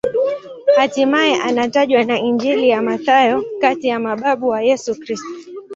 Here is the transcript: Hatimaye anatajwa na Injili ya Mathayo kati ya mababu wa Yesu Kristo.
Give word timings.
Hatimaye 0.75 1.35
anatajwa 1.41 2.03
na 2.03 2.19
Injili 2.19 2.69
ya 2.69 2.81
Mathayo 2.81 3.45
kati 3.61 3.87
ya 3.87 3.99
mababu 3.99 4.47
wa 4.47 4.61
Yesu 4.61 4.99
Kristo. 4.99 5.29